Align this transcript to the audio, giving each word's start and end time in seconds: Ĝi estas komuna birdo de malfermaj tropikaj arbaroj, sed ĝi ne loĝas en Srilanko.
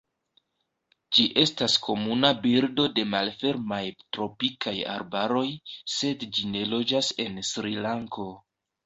Ĝi 1.17 1.25
estas 1.41 1.73
komuna 1.87 2.31
birdo 2.45 2.85
de 2.99 3.03
malfermaj 3.09 3.81
tropikaj 4.17 4.73
arbaroj, 4.95 5.45
sed 5.97 6.25
ĝi 6.39 6.49
ne 6.55 6.65
loĝas 6.73 7.11
en 7.27 7.39
Srilanko. 7.53 8.27